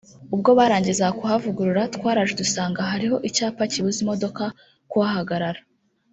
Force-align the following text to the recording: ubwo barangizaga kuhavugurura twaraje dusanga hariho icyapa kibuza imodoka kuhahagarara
ubwo 0.35 0.49
barangizaga 0.59 1.17
kuhavugurura 1.19 1.83
twaraje 1.95 2.33
dusanga 2.41 2.79
hariho 2.91 3.17
icyapa 3.29 3.63
kibuza 3.71 3.99
imodoka 4.03 4.43
kuhahagarara 4.91 5.61